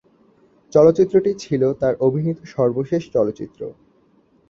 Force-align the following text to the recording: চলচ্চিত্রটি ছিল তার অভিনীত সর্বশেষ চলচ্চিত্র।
চলচ্চিত্রটি 0.73 1.31
ছিল 1.39 1.61
তার 1.81 1.93
অভিনীত 1.99 2.39
সর্বশেষ 2.55 3.01
চলচ্চিত্র। 3.13 3.61